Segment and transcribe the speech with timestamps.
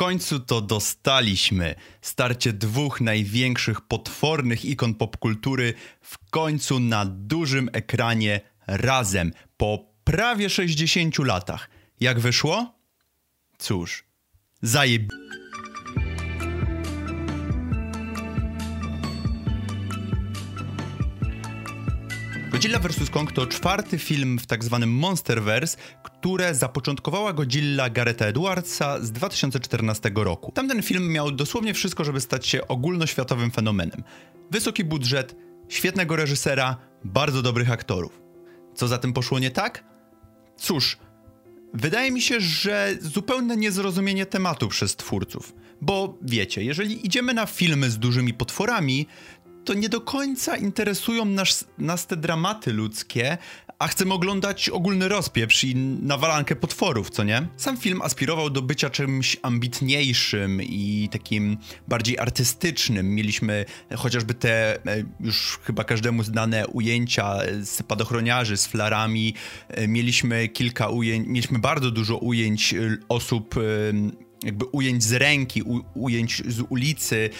[0.00, 1.74] końcu to dostaliśmy.
[2.02, 11.18] Starcie dwóch największych potwornych ikon popkultury w końcu na dużym ekranie razem po prawie 60
[11.18, 11.70] latach.
[12.00, 12.74] Jak wyszło?
[13.58, 14.04] Cóż,
[14.62, 15.02] zajeb...
[22.60, 23.10] Godzilla vs.
[23.10, 30.10] Kong to czwarty film w tak zwanym Monsterverse, które zapoczątkowała Godzilla Garetha Edwardsa z 2014
[30.14, 30.52] roku.
[30.52, 34.02] Tamten film miał dosłownie wszystko, żeby stać się ogólnoświatowym fenomenem.
[34.50, 35.36] Wysoki budżet,
[35.68, 38.20] świetnego reżysera, bardzo dobrych aktorów.
[38.74, 39.84] Co za tym poszło nie tak?
[40.56, 40.98] Cóż,
[41.74, 45.54] wydaje mi się, że zupełne niezrozumienie tematu przez twórców.
[45.80, 49.06] Bo wiecie, jeżeli idziemy na filmy z dużymi potworami,
[49.70, 53.38] to nie do końca interesują nas, nas te dramaty ludzkie,
[53.78, 57.48] a chcemy oglądać ogólny rozpieprz i nawalankę potworów, co nie?
[57.56, 63.14] Sam film aspirował do bycia czymś ambitniejszym i takim bardziej artystycznym.
[63.14, 63.64] Mieliśmy
[63.96, 69.34] chociażby te e, już chyba każdemu znane ujęcia z spadochroniarzy z flarami.
[69.68, 73.54] E, mieliśmy kilka ujęć, mieliśmy bardzo dużo ujęć e, osób
[74.42, 77.30] jakby ujęć z ręki, u, ujęć z ulicy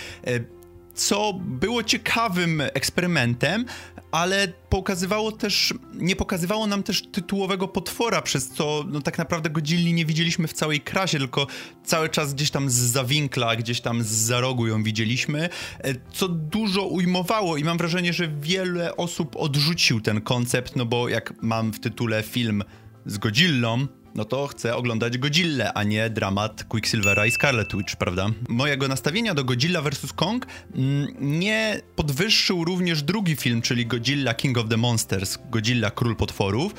[1.01, 3.65] co było ciekawym eksperymentem,
[4.11, 9.93] ale pokazywało też, nie pokazywało nam też tytułowego potwora, przez co no tak naprawdę Godzilli
[9.95, 11.47] nie widzieliśmy w całej krasie, tylko
[11.85, 16.29] cały czas gdzieś tam z zawinkla, gdzieś tam z za rogu ją widzieliśmy, e, co
[16.29, 21.73] dużo ujmowało i mam wrażenie, że wiele osób odrzucił ten koncept, no bo jak mam
[21.73, 22.65] w tytule film
[23.07, 28.27] z Godzillą, no to chcę oglądać Godzilla, a nie dramat Quicksilvera i Scarlet Witch, prawda?
[28.49, 30.13] Mojego nastawienia do Godzilla vs.
[30.13, 36.17] Kong mm, nie podwyższył również drugi film, czyli Godzilla King of the Monsters, Godzilla Król
[36.17, 36.75] Potworów,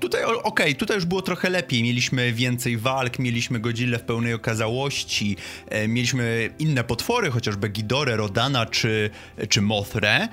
[0.00, 1.82] Tutaj, okej, okay, tutaj już było trochę lepiej.
[1.82, 5.36] Mieliśmy więcej walk, mieliśmy Godzilla w pełnej okazałości,
[5.68, 9.10] e, mieliśmy inne potwory, chociażby Ghidorę, Rodana czy,
[9.48, 10.28] czy Mothre.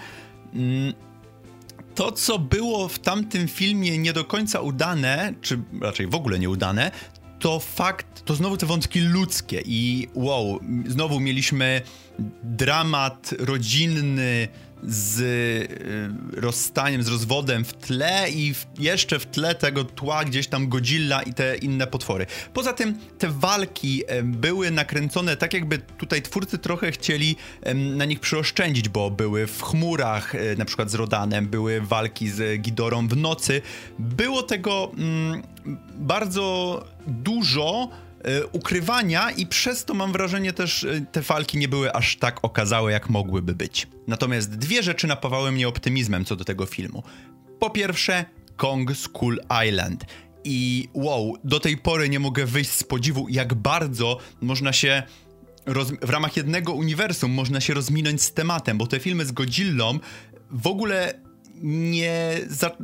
[0.54, 0.94] Mm,
[1.96, 6.92] to, co było w tamtym filmie nie do końca udane, czy raczej w ogóle nieudane,
[7.40, 11.82] to fakt, to znowu te wątki ludzkie i wow, znowu mieliśmy
[12.44, 14.48] dramat rodzinny,
[14.88, 20.48] z y, rozstaniem, z rozwodem w tle i w, jeszcze w tle tego tła gdzieś
[20.48, 22.26] tam Godzilla i te inne potwory.
[22.54, 27.36] Poza tym te walki y, były nakręcone tak jakby tutaj twórcy trochę chcieli
[27.76, 32.62] na nich przyoszczędzić, bo były w chmurach, y, na przykład z Rodanem, były walki z
[32.62, 33.62] Gidorą w nocy.
[34.00, 35.44] Było tego mm,
[35.98, 38.05] bardzo dużo, E,
[38.52, 42.92] ukrywania i przez to mam wrażenie też e, te walki nie były aż tak okazałe,
[42.92, 43.88] jak mogłyby być.
[44.08, 47.04] Natomiast dwie rzeczy napawały mnie optymizmem co do tego filmu.
[47.60, 48.26] Po pierwsze,
[48.56, 50.06] Kong School Island.
[50.44, 55.04] I wow, do tej pory nie mogę wyjść z podziwu, jak bardzo można się
[56.02, 60.00] w ramach jednego uniwersum można się rozminąć z tematem, bo te filmy z Godzillą
[60.52, 61.14] w ogóle
[61.62, 62.40] nie.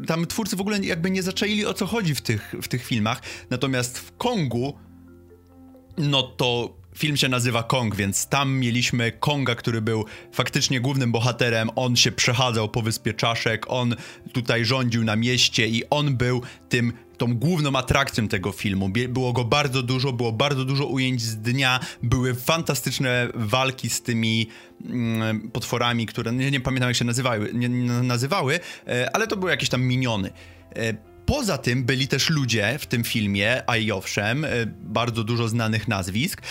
[0.07, 3.21] tam twórcy w ogóle jakby nie zaczaili o co chodzi w tych, w tych filmach.
[3.49, 4.77] Natomiast w Kongu
[5.97, 11.69] no to film się nazywa Kong, więc tam mieliśmy Konga, który był faktycznie głównym bohaterem.
[11.75, 13.95] On się przechadzał po wyspie czaszek, on
[14.33, 18.89] tutaj rządził na mieście i on był tym tą główną atrakcją tego filmu.
[19.09, 24.47] Było go bardzo dużo, było bardzo dużo ujęć z dnia, były fantastyczne walki z tymi
[24.89, 27.69] mm, potworami, które nie, nie, pamiętam jak się nazywały, nie,
[28.03, 30.31] nazywały, e, ale to były jakieś tam miniony.
[31.31, 35.87] Poza tym byli też ludzie w tym filmie, a i owszem, y, bardzo dużo znanych
[35.87, 36.41] nazwisk,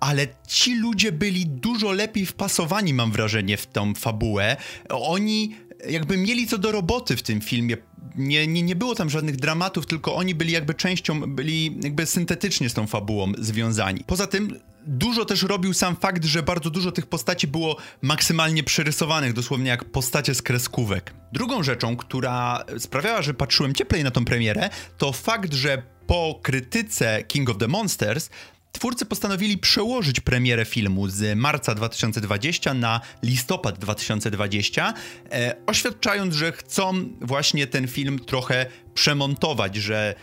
[0.00, 4.56] ale ci ludzie byli dużo lepiej wpasowani, mam wrażenie, w tą fabułę.
[4.88, 5.56] Oni
[5.88, 7.76] jakby mieli co do roboty w tym filmie.
[8.16, 12.68] Nie, nie, nie było tam żadnych dramatów, tylko oni byli jakby częścią, byli jakby syntetycznie
[12.68, 14.04] z tą fabułą związani.
[14.06, 14.58] Poza tym
[14.88, 19.84] dużo też robił sam fakt, że bardzo dużo tych postaci było maksymalnie przerysowanych, dosłownie jak
[19.84, 21.14] postacie z kreskówek.
[21.32, 27.22] Drugą rzeczą, która sprawiała, że patrzyłem cieplej na tą premierę, to fakt, że po krytyce
[27.22, 28.30] King of the Monsters
[28.72, 34.94] Twórcy postanowili przełożyć premierę filmu z marca 2020 na listopad 2020,
[35.32, 40.14] e, oświadczając, że chcą właśnie ten film trochę przemontować, że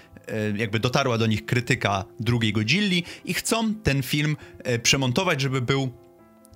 [0.55, 5.83] jakby dotarła do nich krytyka drugiej Godzilli i chcą ten film e, przemontować, żeby był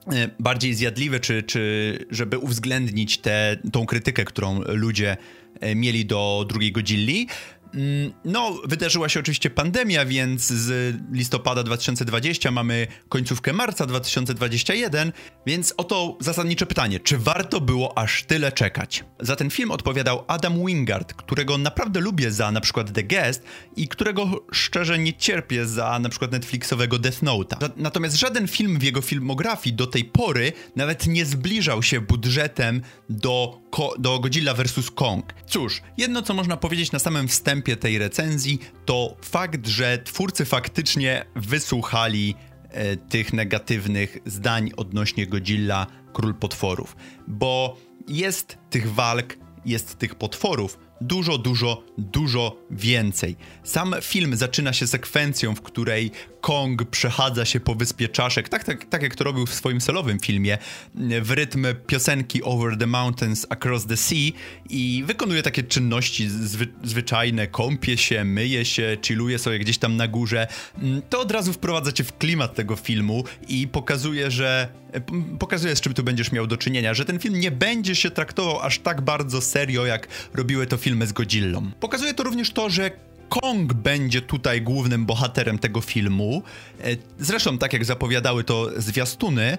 [0.07, 5.17] e, bardziej zjadliwy, czy, czy żeby uwzględnić tę tą krytykę, którą ludzie
[5.59, 7.27] e, mieli do drugiej Godzilli.
[7.73, 15.11] Mm, no, wydarzyła się oczywiście pandemia, więc z listopada 2020 mamy końcówkę marca 2021,
[15.45, 19.03] więc oto zasadnicze pytanie, czy warto było aż tyle czekać?
[19.19, 23.43] Za ten film odpowiadał Adam Wingard, którego naprawdę lubię za na przykład The Guest
[23.75, 27.69] i którego szczerze nie cierpię za na przykład Netflixowego Death Note'a.
[27.77, 33.61] Natomiast żaden film w jego filmografii do tej pory nawet nie zbliżał się budżetem do,
[33.99, 34.91] do Godzilla vs.
[34.91, 35.33] Kong.
[35.47, 41.25] Cóż, jedno co można powiedzieć na samym wstępie tej recenzji to fakt, że twórcy faktycznie
[41.35, 42.35] wysłuchali
[42.69, 46.95] e, tych negatywnych zdań odnośnie Godzilla Król Potworów,
[47.27, 47.77] bo
[48.07, 53.35] jest tych walk, jest tych potworów, dużo, dużo, dużo więcej.
[53.63, 56.11] Sam film zaczyna się sekwencją, w której
[56.41, 60.19] Kong przechadza się po wyspie czaszek, tak, tak, tak jak to robił w swoim solowym
[60.19, 60.57] filmie,
[61.21, 64.31] w rytm piosenki Over the Mountains Across the Sea
[64.69, 70.07] i wykonuje takie czynności zwy, zwyczajne, kąpie się, myje się, chilluje sobie gdzieś tam na
[70.07, 70.47] górze.
[71.09, 74.69] To od razu wprowadza cię w klimat tego filmu i pokazuje, że
[75.39, 78.59] pokazuje z czym tu będziesz miał do czynienia, że ten film nie będzie się traktował
[78.59, 81.71] aż tak bardzo serio, jak robiły to filmy z Godzillą.
[81.79, 82.91] Pokazuje to również to, że
[83.29, 86.43] Kong będzie tutaj głównym bohaterem tego filmu.
[86.81, 86.83] E,
[87.19, 89.57] zresztą, tak jak zapowiadały to zwiastuny.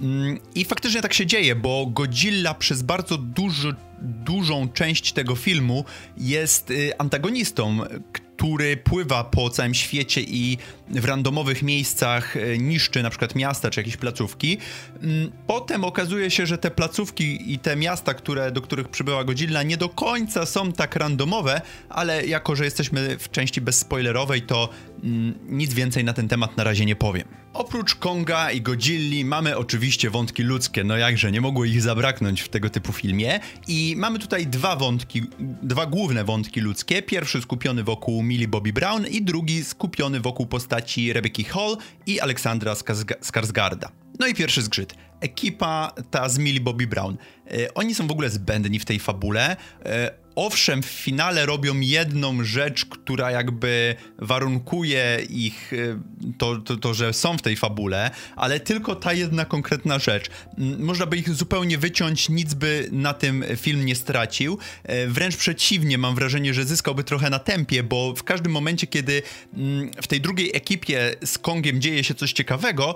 [0.00, 5.84] Mm, I faktycznie tak się dzieje, bo Godzilla przez bardzo duży, dużą część tego filmu
[6.16, 7.80] jest y, antagonistą,
[8.40, 10.58] który pływa po całym świecie i
[10.88, 14.58] w randomowych miejscach e, niszczy na przykład miasta czy jakieś placówki.
[15.02, 19.62] Mm, potem okazuje się, że te placówki i te miasta, które, do których przybyła Godzilla
[19.62, 24.68] nie do końca są tak randomowe, ale jako, że jesteśmy w części bezspoilerowej, to
[25.04, 27.28] mm, nic więcej na ten temat na razie nie powiem.
[27.52, 32.48] Oprócz Konga i Godzilli mamy oczywiście wątki ludzkie, no jakże, nie mogło ich zabraknąć w
[32.48, 33.40] tego typu filmie.
[33.68, 35.22] I mamy tutaj dwa wątki,
[35.62, 37.02] dwa główne wątki ludzkie.
[37.02, 41.76] Pierwszy skupiony wokół Millie Bobby Brown i drugi skupiony wokół postaci Rebecca Hall
[42.06, 42.74] i Aleksandra
[43.20, 43.88] Skarsgarda.
[44.18, 44.94] No i pierwszy zgrzyt.
[45.20, 47.16] Ekipa ta z Millie Bobby Brown.
[47.50, 49.56] E, oni są w ogóle zbędni w tej fabule.
[50.34, 55.98] Owszem, w finale robią jedną rzecz, która jakby warunkuje ich, y,
[56.38, 60.30] to, to, to, że są w tej fabule, ale tylko ta jedna konkretna rzecz.
[60.78, 64.58] Można by ich zupełnie wyciąć, nic by na tym film nie stracił.
[64.84, 69.22] E, wręcz przeciwnie, mam wrażenie, że zyskałby trochę na tempie, bo w każdym momencie, kiedy
[70.02, 72.94] w tej drugiej ekipie z Kongiem dzieje się coś ciekawego,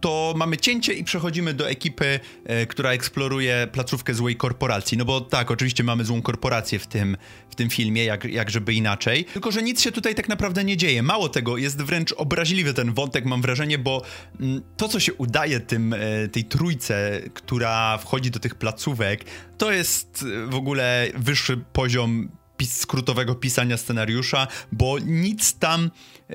[0.00, 4.98] to mamy cięcie i przechodzimy do ekipy, e, która eksploruje placówkę złej korporacji.
[4.98, 7.16] No bo tak, oczywiście mamy złą korporację w tym,
[7.50, 9.24] w tym filmie, jak, jak żeby inaczej.
[9.24, 11.02] Tylko, że nic się tutaj tak naprawdę nie dzieje.
[11.02, 14.02] Mało tego, jest wręcz obraźliwy ten wątek, mam wrażenie, bo
[14.40, 19.24] mm, to, co się udaje tym, e, tej trójce, która wchodzi do tych placówek,
[19.58, 25.90] to jest w ogóle wyższy poziom pis skrótowego pisania scenariusza, bo nic tam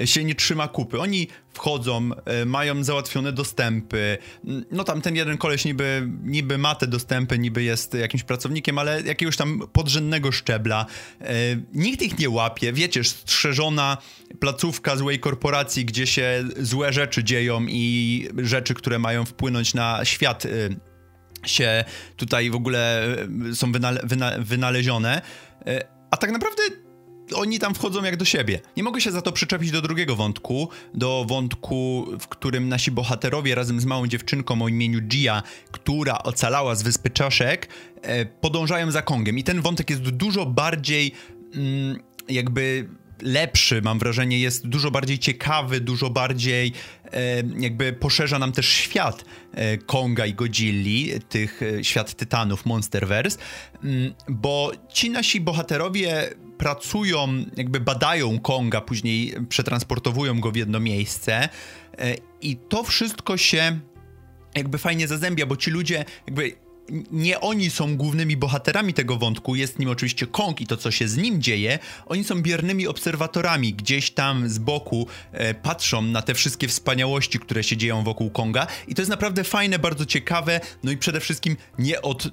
[0.06, 1.00] się nie trzyma kupy.
[1.00, 4.18] Oni wchodzą, e, mają załatwione dostępy.
[4.72, 9.02] No tam ten jeden koleś niby, niby ma te dostępy, niby jest jakimś pracownikiem, ale
[9.02, 10.86] jakiegoś tam podrzędnego szczebla.
[11.22, 11.34] E,
[11.74, 12.74] nikt ich nie łapie.
[12.74, 13.98] Wiecie, strzeżona
[14.40, 20.46] placówka złej korporacji, gdzie się złe rzeczy dzieją i rzeczy, które mają wpłynąć na świat
[20.46, 20.50] e,
[21.46, 21.84] się
[22.16, 23.08] tutaj w ogóle
[23.54, 24.02] są wynale
[24.40, 25.22] wynalezione
[26.12, 26.64] a tak naprawdę
[27.36, 28.60] oni tam wchodzą jak do siebie.
[28.78, 33.56] Nie mogę się za to przyczepić do drugiego wątku, do wątku, w którym nasi bohaterowie
[33.56, 37.68] razem z małą dziewczynką o imieniu Gia, która ocalała z wyspy Czaszek,
[38.02, 39.38] e, podążają za Kongiem.
[39.38, 41.12] I ten wątek jest dużo bardziej
[41.56, 42.00] mm,
[42.30, 42.90] jakby
[43.22, 46.74] lepszy, mam wrażenie, jest dużo bardziej ciekawy, dużo bardziej
[47.60, 53.38] jakby poszerza nam też świat e, Konga i Godzilli, tych e, świat Tytanów, Monsterverse,
[53.84, 61.50] mm, bo ci nasi bohaterowie pracują, jakby badają Konga, później przetransportowują go w jedno miejsce
[61.98, 63.80] e, i to wszystko się
[64.56, 66.56] jakby fajnie zazębia, bo ci ludzie jakby
[67.12, 71.08] nie oni są głównymi bohaterami tego wątku, jest nim oczywiście Kong i to, co się
[71.08, 71.80] z nim dzieje.
[72.06, 77.64] Oni są biernymi obserwatorami, gdzieś tam z boku e, patrzą na te wszystkie wspaniałości, które
[77.64, 78.68] się dzieją wokół Konga.
[78.88, 82.28] I to jest naprawdę fajne, bardzo ciekawe, no i przede wszystkim nie od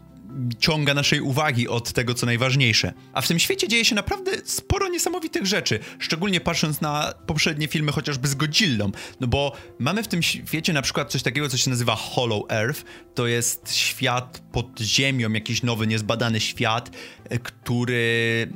[0.59, 2.93] ciąga naszej uwagi od tego, co najważniejsze.
[3.13, 7.93] A w tym świecie dzieje się naprawdę sporo niesamowitych rzeczy, szczególnie patrząc na poprzednie filmy
[7.93, 11.71] chociażby z Godzillą, no bo mamy w tym świecie na przykład coś takiego, co się
[11.71, 16.91] nazywa Hollow Earth, to jest świat pod ziemią, jakiś nowy, niezbadany świat,
[17.29, 18.49] e, który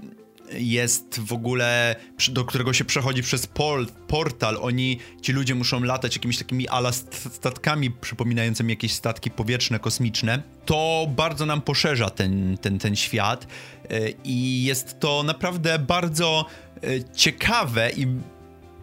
[0.59, 1.97] jest w ogóle,
[2.28, 4.59] do którego się przechodzi przez pol, portal.
[4.61, 10.42] Oni, ci ludzie muszą latać jakimiś takimi ala statkami przypominającymi jakieś statki powietrzne, kosmiczne.
[10.64, 13.47] To bardzo nam poszerza ten, ten, ten świat
[13.90, 16.47] e, i jest to naprawdę bardzo
[16.82, 18.06] e, ciekawe i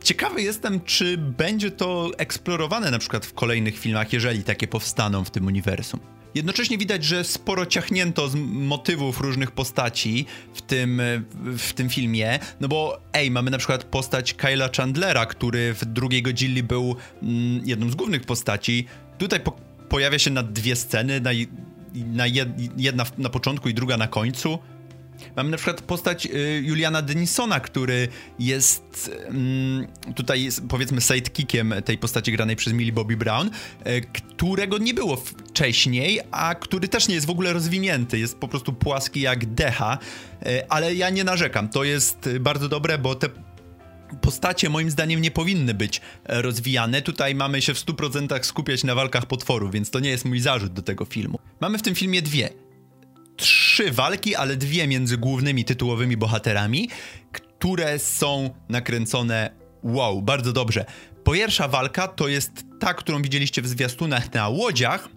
[0.03, 5.31] Ciekawy jestem, czy będzie to eksplorowane na przykład w kolejnych filmach, jeżeli takie powstaną w
[5.31, 5.99] tym uniwersum.
[6.35, 11.01] Jednocześnie widać, że sporo ciachnięto z motywów różnych postaci w tym,
[11.57, 16.21] w tym filmie, no bo ej, mamy na przykład postać Kyla Chandlera, który w drugiej
[16.21, 18.85] Godzilli był mm, jedną z głównych postaci.
[19.17, 19.51] Tutaj po
[19.89, 21.29] pojawia się na dwie sceny, na,
[21.93, 22.25] na
[22.77, 24.59] jedna na początku i druga na końcu.
[25.35, 28.07] Mamy na przykład postać y, Juliana Denisona, który
[28.39, 34.77] jest mm, tutaj jest, powiedzmy sidekickiem tej postaci granej przez Millie Bobby Brown, y, którego
[34.77, 39.21] nie było wcześniej, a który też nie jest w ogóle rozwinięty, jest po prostu płaski
[39.21, 39.97] jak decha,
[40.45, 43.29] y, ale ja nie narzekam, to jest bardzo dobre, bo te
[44.21, 47.01] postacie moim zdaniem nie powinny być rozwijane.
[47.01, 50.73] Tutaj mamy się w 100% skupiać na walkach potworów, więc to nie jest mój zarzut
[50.73, 51.39] do tego filmu.
[51.61, 52.49] Mamy w tym filmie dwie
[53.79, 56.89] trzy walki, ale dwie między głównymi tytułowymi bohaterami,
[57.31, 59.51] które są nakręcone
[59.83, 60.85] wow, bardzo dobrze.
[61.33, 65.09] Pierwsza walka to jest ta, którą widzieliście w zwiastunach na łodziach,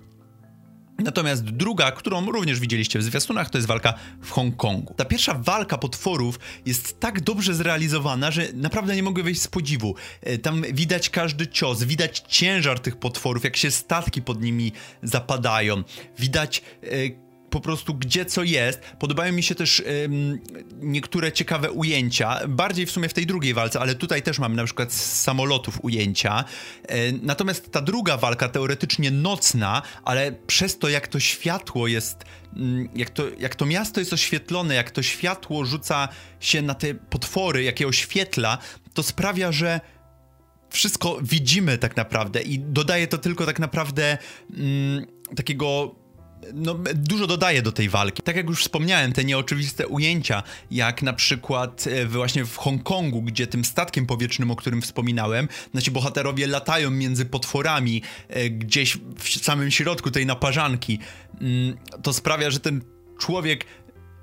[0.99, 4.95] Natomiast druga, którą również widzieliście w zwiastunach, to jest walka w Hongkongu.
[4.95, 9.95] Ta pierwsza walka potworów jest tak dobrze zrealizowana, że naprawdę nie mogę wyjść z podziwu.
[10.21, 15.83] E, tam widać każdy cios, widać ciężar tych potworów, jak się statki pod nimi zapadają.
[16.19, 16.89] Widać e,
[17.53, 18.81] po prostu gdzie co jest.
[18.99, 20.41] Podobają mi się też ym,
[20.81, 24.65] niektóre ciekawe ujęcia, bardziej w sumie w tej drugiej walce, ale tutaj też mamy na
[24.65, 26.45] przykład z samolotów ujęcia.
[26.89, 32.25] Yy, natomiast ta druga walka, teoretycznie nocna, ale przez to jak to światło jest,
[32.57, 36.09] yy, jak, to, jak to miasto jest oświetlone, jak to światło rzuca
[36.41, 38.59] się na te potwory, jakie oświetla,
[38.95, 39.81] to sprawia, że
[40.71, 44.19] wszystko widzimy tak naprawdę i dodaje to tylko tak naprawdę
[44.51, 45.07] mm,
[45.37, 46.02] takiego
[46.55, 48.23] no, dużo dodaje do tej walki.
[48.23, 53.47] Tak jak już wspomniałem, te nieoczywiste ujęcia, jak na przykład e, właśnie w Hongkongu, gdzie
[53.47, 59.71] tym statkiem powietrznym, o którym wspominałem, nasi bohaterowie latają między potworami e, gdzieś w samym
[59.71, 60.99] środku tej naparzanki.
[61.41, 62.81] Mm, to sprawia, że ten
[63.19, 63.65] człowiek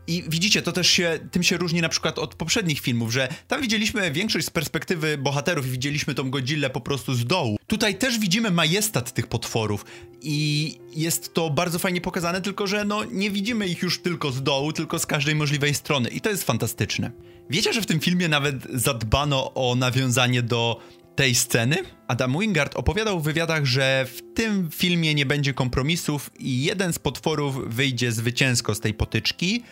[0.09, 3.61] i widzicie, to też się, tym się różni na przykład od poprzednich filmów, że tam
[3.61, 7.57] widzieliśmy większość z perspektywy bohaterów i widzieliśmy tą Godzillę po prostu z dołu.
[7.67, 9.85] Tutaj też widzimy majestat tych potworów
[10.21, 14.43] i jest to bardzo fajnie pokazane, tylko że no nie widzimy ich już tylko z
[14.43, 17.11] dołu, tylko z każdej możliwej strony i to jest fantastyczne.
[17.49, 20.79] Wiecie, że w tym filmie nawet zadbano o nawiązanie do
[21.15, 21.77] tej sceny?
[22.07, 26.99] Adam Wingard opowiadał w wywiadach, że w tym filmie nie będzie kompromisów i jeden z
[26.99, 29.63] potworów wyjdzie zwycięsko z tej potyczki,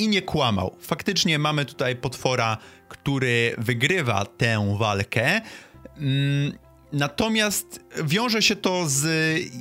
[0.00, 0.76] i nie kłamał.
[0.80, 5.40] Faktycznie mamy tutaj potwora, który wygrywa tę walkę.
[5.96, 6.52] Mm,
[6.92, 9.06] natomiast wiąże się to z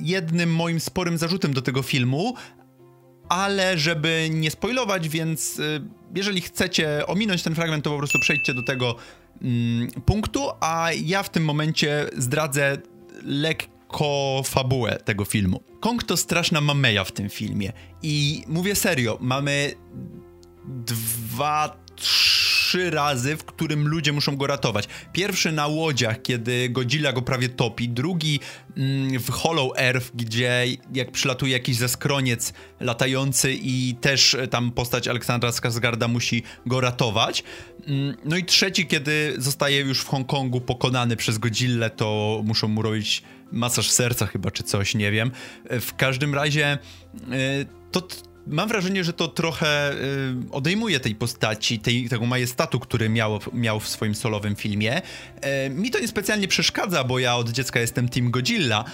[0.01, 2.35] jednym moim sporym zarzutem do tego filmu,
[3.29, 5.81] ale żeby nie spoilować, więc y,
[6.15, 8.95] jeżeli chcecie ominąć ten fragment, to po prostu przejdźcie do tego
[9.41, 12.77] mm, punktu, a ja w tym momencie zdradzę
[13.23, 15.63] lekko fabułę tego filmu.
[15.79, 19.73] Kong to straszna mameja w tym filmie i mówię serio, mamy
[20.65, 24.87] dwa, trzy razy, w którym ludzie muszą go ratować.
[25.13, 28.39] Pierwszy na łodziach, kiedy Godzilla go prawie topi, drugi
[28.77, 35.49] mm, w Hollow Earth, gdzie jak przylatuje jakiś zaskroniec latający i też tam postać Aleksandra
[35.49, 37.43] Skarsgarda musi go ratować.
[37.87, 42.81] Mm, no i trzeci, kiedy zostaje już w Hongkongu pokonany przez Godzillę, to muszą mu
[42.81, 45.31] robić masaż serca chyba, czy coś, nie wiem.
[45.69, 46.77] W każdym razie
[47.13, 48.01] y, to
[48.47, 49.95] mam wrażenie, że to trochę y,
[50.51, 55.01] odejmuje tej postaci, tej, tego majestatu, który miał, miał w swoim solowym filmie.
[55.65, 58.85] Y, mi to niespecjalnie przeszkadza, bo ja od dziecka jestem Team Godzilla,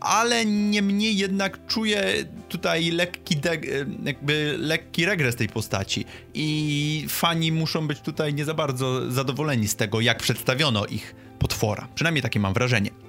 [0.00, 2.04] ale niemniej jednak czuję
[2.48, 8.54] tutaj lekki, y, jakby lekki regres tej postaci i fani muszą być tutaj nie za
[8.54, 11.88] bardzo zadowoleni z tego, jak przedstawiono ich potwora.
[11.94, 13.03] Przynajmniej takie mam wrażenie.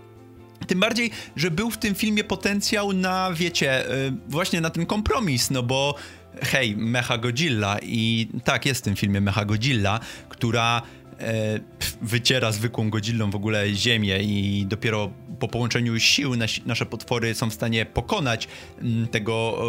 [0.67, 5.50] Tym bardziej, że był w tym filmie potencjał na, wiecie, y, właśnie na ten kompromis,
[5.51, 5.95] no bo
[6.41, 10.81] hej, Mecha Godzilla i tak, jest w tym filmie Mecha Godzilla, która
[11.19, 11.60] e,
[12.01, 16.31] wyciera zwykłą Godzillą w ogóle ziemię i dopiero po połączeniu sił
[16.65, 18.48] nasze potwory są w stanie pokonać
[18.81, 19.63] mm, tego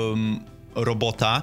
[0.74, 1.42] robota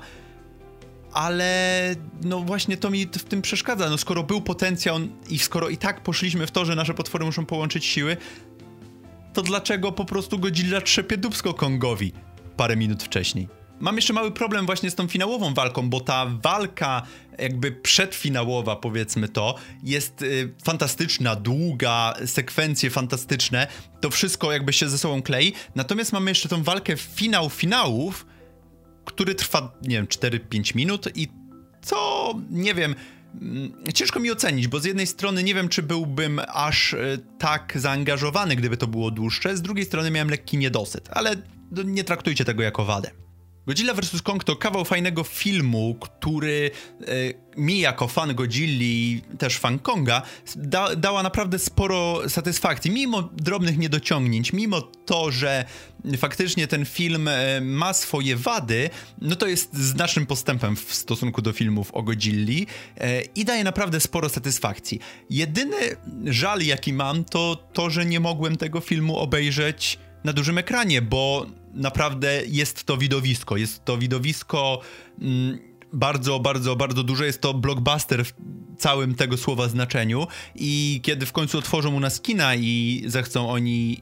[1.14, 3.90] ale no właśnie to mi w tym przeszkadza.
[3.90, 7.46] No skoro był potencjał i skoro i tak poszliśmy w to, że nasze potwory muszą
[7.46, 8.18] połączyć siły,
[9.34, 12.14] to dlaczego po prostu Godzilla trzepie dubsko Kongowi
[12.58, 13.48] parę minut wcześniej?
[13.84, 17.02] mam jeszcze mały problem właśnie z tą finałową walką, bo ta walka
[17.40, 23.68] jakby przedfinałowa, powiedzmy to, jest y, fantastyczna, długa, sekwencje fantastyczne,
[24.02, 28.26] to wszystko jakby się ze sobą klei, natomiast mamy jeszcze tą walkę finał finałów,
[29.06, 31.28] który trwa, nie wiem, 4-5 minut i
[31.82, 32.96] co, nie wiem,
[33.94, 38.56] Ciężko mi ocenić, bo z jednej strony nie wiem, czy byłbym aż y, tak zaangażowany,
[38.56, 41.36] gdyby to było dłuższe, z drugiej strony miałem lekki niedosyt, ale
[41.86, 43.12] nie traktujcie tego jako wadę.
[43.68, 44.22] Godzilla vs.
[44.22, 47.06] Kong to kawał fajnego filmu, który e,
[47.58, 50.22] mi jako fan Godzilli, też fan Konga,
[50.56, 52.92] da, dała naprawdę sporo satysfakcji.
[52.92, 55.66] Mimo drobnych niedociągnięć, mimo to, że
[56.18, 58.90] faktycznie ten film e, ma swoje wady,
[59.22, 62.68] no to jest znacznym postępem w stosunku do filmów o Godzilli
[62.98, 65.00] e, i daje naprawdę sporo satysfakcji.
[65.30, 65.78] Jedyny
[66.26, 71.46] żal, jaki mam, to to, że nie mogłem tego filmu obejrzeć na dużym ekranie, bo
[71.74, 73.58] naprawdę jest to widowisko.
[73.58, 74.82] Jest to widowisko
[75.22, 75.60] mm,
[75.94, 77.26] bardzo, bardzo, bardzo duże.
[77.26, 78.34] Jest to blockbuster w
[78.78, 80.28] całym tego słowa znaczeniu.
[80.56, 84.02] I kiedy w końcu otworzą u nas kina i zechcą oni,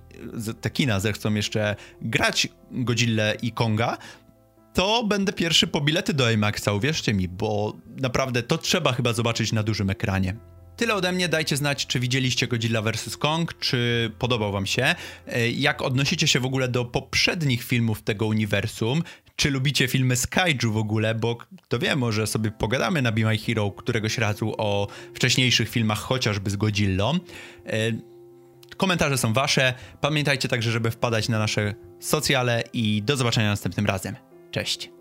[0.61, 3.97] te kina zechcą jeszcze grać Godzilla i Konga,
[4.73, 9.51] to będę pierwszy po bilety do IMAXa, uwierzcie mi, bo naprawdę to trzeba chyba zobaczyć
[9.51, 10.35] na dużym ekranie.
[10.77, 13.17] Tyle ode mnie, dajcie znać, czy widzieliście Godzilla vs.
[13.17, 14.95] Kong, czy podobał wam się,
[15.27, 19.03] e, jak odnosicie się w ogóle do poprzednich filmów tego uniwersum,
[19.35, 23.21] czy lubicie filmy z kaiju w ogóle, bo kto wie, może sobie pogadamy na Be
[23.21, 27.19] My Hero któregoś razu o wcześniejszych filmach, chociażby z Godzillą.
[27.65, 27.91] E,
[28.77, 29.73] komentarze są wasze.
[30.01, 34.15] Pamiętajcie także, żeby wpadać na nasze socjale i do zobaczenia następnym razem.
[34.51, 35.00] Cześć.